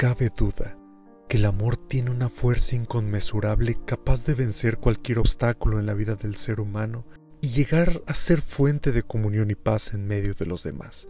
[0.00, 0.78] cabe duda
[1.28, 6.14] que el amor tiene una fuerza inconmensurable capaz de vencer cualquier obstáculo en la vida
[6.14, 7.04] del ser humano
[7.42, 11.06] y llegar a ser fuente de comunión y paz en medio de los demás.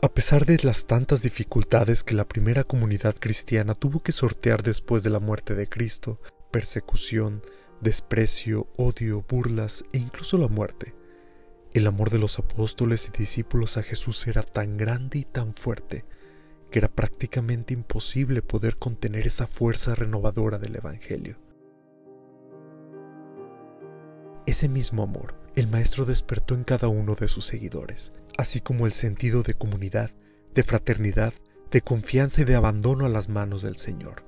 [0.00, 5.02] A pesar de las tantas dificultades que la primera comunidad cristiana tuvo que sortear después
[5.02, 6.20] de la muerte de Cristo,
[6.52, 7.42] persecución,
[7.80, 10.94] desprecio, odio, burlas e incluso la muerte,
[11.74, 16.04] el amor de los apóstoles y discípulos a Jesús era tan grande y tan fuerte
[16.70, 21.36] que era prácticamente imposible poder contener esa fuerza renovadora del Evangelio.
[24.46, 28.92] Ese mismo amor, el Maestro despertó en cada uno de sus seguidores, así como el
[28.92, 30.12] sentido de comunidad,
[30.54, 31.34] de fraternidad,
[31.72, 34.24] de confianza y de abandono a las manos del Señor.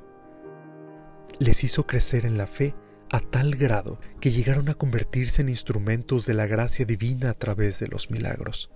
[1.39, 2.75] Les hizo crecer en la fe
[3.11, 7.79] a tal grado que llegaron a convertirse en instrumentos de la gracia divina a través
[7.79, 8.71] de los milagros.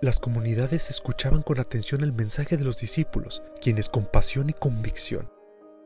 [0.00, 5.30] Las comunidades escuchaban con atención el mensaje de los discípulos, quienes con pasión y convicción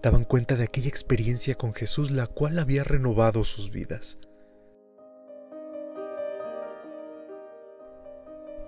[0.03, 4.19] daban cuenta de aquella experiencia con Jesús la cual había renovado sus vidas.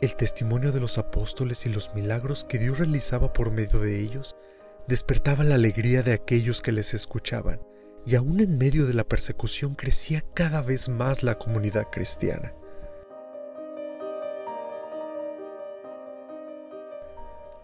[0.01, 4.37] El testimonio de los apóstoles y los milagros que Dios realizaba por medio de ellos
[4.89, 7.61] despertaba la alegría de aquellos que les escuchaban,
[8.07, 12.55] y aún en medio de la persecución crecía cada vez más la comunidad cristiana.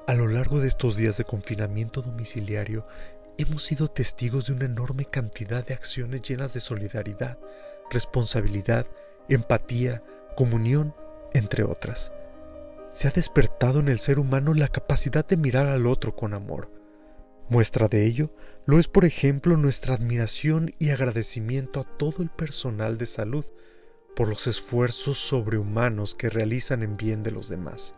[0.06, 2.86] A lo largo de estos días de confinamiento domiciliario,
[3.38, 7.38] hemos sido testigos de una enorme cantidad de acciones llenas de solidaridad,
[7.90, 8.86] responsabilidad,
[9.30, 10.02] empatía,
[10.36, 10.94] comunión,
[11.32, 12.12] entre otras.
[12.92, 16.83] Se ha despertado en el ser humano la capacidad de mirar al otro con amor.
[17.48, 18.34] Muestra de ello
[18.66, 23.44] lo es, por ejemplo, nuestra admiración y agradecimiento a todo el personal de salud
[24.16, 27.94] por los esfuerzos sobrehumanos que realizan en bien de los demás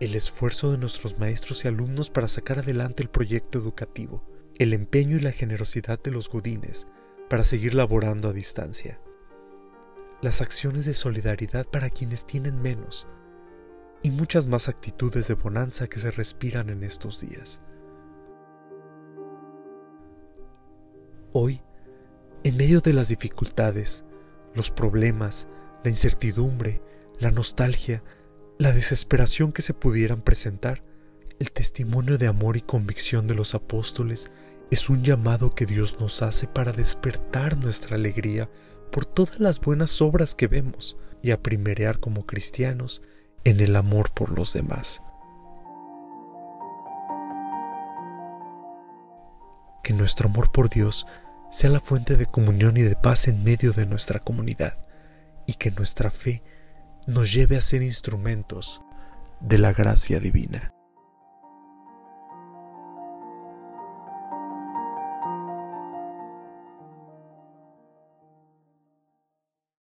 [0.00, 4.24] el esfuerzo de nuestros maestros y alumnos para sacar adelante el proyecto educativo,
[4.58, 6.88] el empeño y la generosidad de los godines
[7.28, 9.00] para seguir laborando a distancia,
[10.20, 13.06] las acciones de solidaridad para quienes tienen menos
[14.02, 17.60] y muchas más actitudes de bonanza que se respiran en estos días.
[21.36, 21.62] Hoy,
[22.44, 24.04] en medio de las dificultades,
[24.54, 25.48] los problemas,
[25.82, 26.80] la incertidumbre,
[27.18, 28.04] la nostalgia,
[28.56, 30.84] la desesperación que se pudieran presentar,
[31.40, 34.30] el testimonio de amor y convicción de los apóstoles
[34.70, 38.48] es un llamado que Dios nos hace para despertar nuestra alegría
[38.92, 43.02] por todas las buenas obras que vemos y a primerear como cristianos
[43.42, 45.02] en el amor por los demás.
[49.82, 51.08] Que nuestro amor por Dios
[51.54, 54.76] sea la fuente de comunión y de paz en medio de nuestra comunidad
[55.46, 56.42] y que nuestra fe
[57.06, 58.82] nos lleve a ser instrumentos
[59.38, 60.74] de la gracia divina.